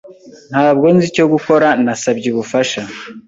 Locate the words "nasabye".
1.83-2.27